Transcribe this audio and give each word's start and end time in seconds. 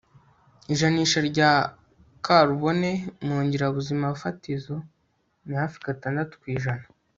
ijanisha 0.73 1.19
rya 1.29 1.51
karubone 2.25 2.89
mu 3.25 3.37
ngirabuzimafatizo 3.45 4.75
ni 5.47 5.53
hafi 5.61 5.77
gatandatu 5.87 6.33
ku 6.41 6.45
ijana 6.55 6.85